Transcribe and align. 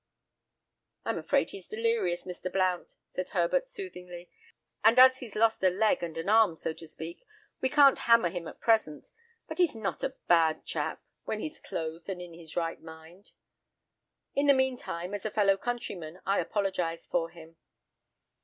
"I'm 1.05 1.19
afraid 1.19 1.51
he's 1.51 1.67
delirious, 1.67 2.25
Mr. 2.25 2.51
Blount," 2.51 2.95
said 3.09 3.29
Herbert, 3.29 3.69
soothingly, 3.69 4.31
"and 4.83 4.97
as 4.97 5.19
he's 5.19 5.35
lost 5.35 5.61
a 5.63 5.69
leg 5.69 6.01
and 6.01 6.17
an 6.17 6.27
arm, 6.27 6.57
so 6.57 6.73
to 6.73 6.87
speak, 6.87 7.23
we 7.61 7.69
can't 7.69 7.99
hammer 7.99 8.29
him 8.31 8.47
at 8.47 8.59
present, 8.59 9.11
but 9.47 9.59
he's 9.59 9.75
not 9.75 10.01
a 10.01 10.15
bad 10.27 10.65
chap, 10.65 11.03
when 11.25 11.39
he's 11.39 11.59
clothed 11.59 12.09
and 12.09 12.19
in 12.19 12.33
his 12.33 12.57
right 12.57 12.81
mind. 12.81 13.33
In 14.33 14.47
the 14.47 14.55
meantime, 14.55 15.13
as 15.13 15.23
a 15.23 15.29
fellow 15.29 15.55
countryman, 15.55 16.19
I 16.25 16.39
apologise 16.39 17.07
for 17.07 17.29
him." 17.29 17.57